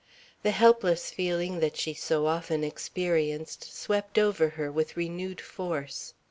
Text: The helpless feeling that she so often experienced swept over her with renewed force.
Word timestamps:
The 0.41 0.49
helpless 0.49 1.11
feeling 1.11 1.59
that 1.59 1.77
she 1.77 1.93
so 1.93 2.25
often 2.25 2.63
experienced 2.63 3.71
swept 3.71 4.17
over 4.17 4.49
her 4.57 4.71
with 4.71 4.97
renewed 4.97 5.39
force. 5.39 6.15